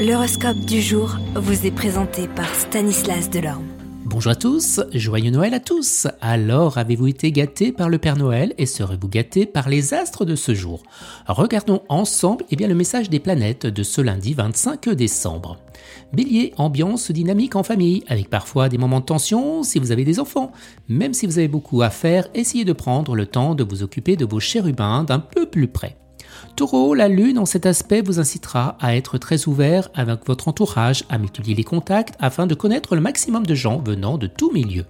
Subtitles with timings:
[0.00, 3.66] L'horoscope du jour vous est présenté par Stanislas Delorme.
[4.06, 6.06] Bonjour à tous, joyeux Noël à tous.
[6.22, 10.36] Alors, avez-vous été gâtés par le Père Noël et serez-vous gâtés par les astres de
[10.36, 10.82] ce jour?
[11.26, 15.58] Regardons ensemble eh bien, le message des planètes de ce lundi 25 décembre.
[16.14, 20.18] Bélier, ambiance dynamique en famille, avec parfois des moments de tension si vous avez des
[20.18, 20.50] enfants.
[20.88, 24.16] Même si vous avez beaucoup à faire, essayez de prendre le temps de vous occuper
[24.16, 25.98] de vos chérubins d'un peu plus près.
[26.56, 31.04] Taureau, la lune en cet aspect vous incitera à être très ouvert avec votre entourage,
[31.08, 34.84] à multiplier les contacts afin de connaître le maximum de gens venant de tout milieu.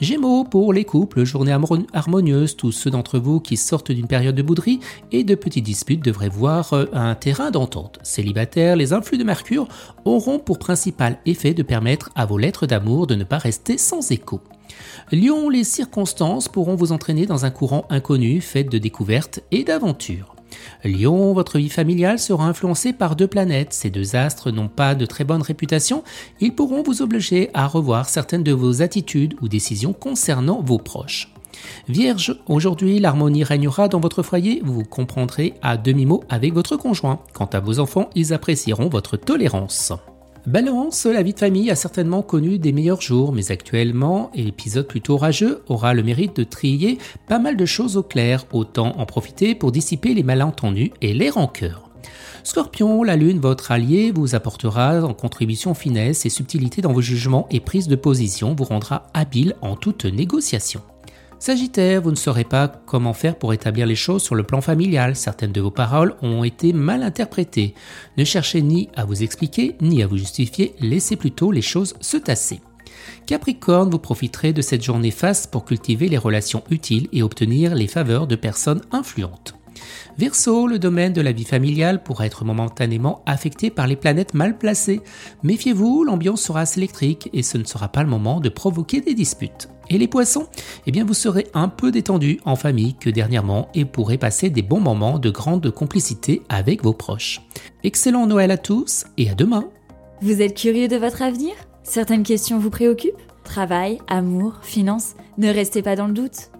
[0.00, 1.56] Gémeaux, pour les couples, journée
[1.92, 4.80] harmonieuse, tous ceux d'entre vous qui sortent d'une période de bouderie
[5.12, 7.98] et de petites disputes devraient voir euh, un terrain d'entente.
[8.02, 9.68] Célibataires, les influx de Mercure
[10.04, 14.10] auront pour principal effet de permettre à vos lettres d'amour de ne pas rester sans
[14.10, 14.40] écho.
[15.12, 20.34] Lion, les circonstances pourront vous entraîner dans un courant inconnu fait de découvertes et d'aventures.
[20.84, 23.72] Lion, votre vie familiale sera influencée par deux planètes.
[23.72, 26.02] Ces deux astres n'ont pas de très bonne réputation.
[26.40, 31.32] Ils pourront vous obliger à revoir certaines de vos attitudes ou décisions concernant vos proches.
[31.88, 37.20] Vierge, aujourd'hui l'harmonie régnera dans votre foyer, vous comprendrez à demi-mot avec votre conjoint.
[37.34, 39.92] Quant à vos enfants, ils apprécieront votre tolérance.
[40.46, 45.14] Balance, la vie de famille a certainement connu des meilleurs jours, mais actuellement, l'épisode plutôt
[45.14, 46.96] orageux aura le mérite de trier
[47.28, 51.28] pas mal de choses au clair, autant en profiter pour dissiper les malentendus et les
[51.28, 51.90] rancœurs.
[52.42, 57.46] Scorpion, la lune, votre allié, vous apportera en contribution finesse et subtilité dans vos jugements
[57.50, 60.80] et prise de position, vous rendra habile en toute négociation.
[61.40, 65.16] Sagittaire, vous ne saurez pas comment faire pour établir les choses sur le plan familial.
[65.16, 67.74] Certaines de vos paroles ont été mal interprétées.
[68.18, 72.18] Ne cherchez ni à vous expliquer, ni à vous justifier, laissez plutôt les choses se
[72.18, 72.60] tasser.
[73.24, 77.88] Capricorne, vous profiterez de cette journée faste pour cultiver les relations utiles et obtenir les
[77.88, 79.59] faveurs de personnes influentes.
[80.18, 84.58] Verseau, le domaine de la vie familiale pourra être momentanément affecté par les planètes mal
[84.58, 85.00] placées.
[85.42, 89.14] Méfiez-vous, l'ambiance sera assez électrique et ce ne sera pas le moment de provoquer des
[89.14, 89.68] disputes.
[89.88, 90.46] Et les poissons?
[90.86, 94.62] Eh bien, vous serez un peu détendu en famille que dernièrement et pourrez passer des
[94.62, 97.42] bons moments de grande complicité avec vos proches.
[97.82, 99.64] Excellent Noël à tous et à demain
[100.22, 101.52] Vous êtes curieux de votre avenir?
[101.82, 103.20] Certaines questions vous préoccupent?
[103.42, 106.50] Travail, amour, finances Ne restez pas dans le doute.